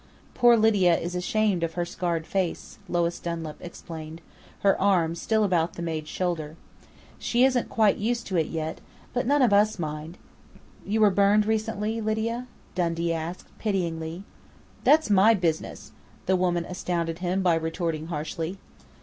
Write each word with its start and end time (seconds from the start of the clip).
"Poor 0.33 0.57
Lydia 0.57 0.97
is 0.97 1.13
ashamed 1.13 1.61
of 1.61 1.73
her 1.75 1.85
scarred 1.85 2.25
face," 2.25 2.79
Lois 2.89 3.19
Dunlap 3.19 3.57
explained, 3.59 4.19
her 4.61 4.75
arm 4.81 5.13
still 5.13 5.43
about 5.43 5.75
the 5.75 5.83
maid's 5.83 6.09
shoulder. 6.09 6.55
"She 7.19 7.43
isn't 7.45 7.69
quite 7.69 7.97
used 7.97 8.25
to 8.25 8.35
it 8.37 8.47
yet, 8.47 8.81
but 9.13 9.27
none 9.27 9.43
of 9.43 9.53
us 9.53 9.77
mind" 9.77 10.17
"You 10.87 11.01
were 11.01 11.11
burned 11.11 11.45
recently, 11.45 12.01
Lydia?" 12.01 12.47
Dundee 12.73 13.13
asked 13.13 13.55
pityingly. 13.59 14.23
"That's 14.83 15.11
my 15.11 15.35
business!" 15.35 15.91
the 16.25 16.35
woman 16.35 16.65
astounded 16.65 17.19
him 17.19 17.43
by 17.43 17.53
retorting 17.53 18.07
harshly. 18.07 18.57